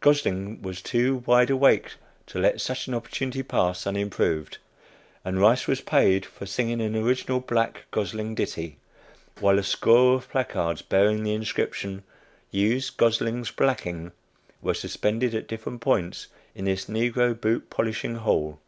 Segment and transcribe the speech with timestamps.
[0.00, 1.92] Gosling was too "wide awake"
[2.26, 4.58] to let such an opportunity pass unimproved,
[5.24, 8.78] and Rice was paid for singing an original black Gosling ditty,
[9.38, 12.02] while a score of placards bearing the inscription,
[12.50, 14.10] "Use Gosling's Blacking,"
[14.60, 18.58] were suspended at different points in this negro boot polishing hall.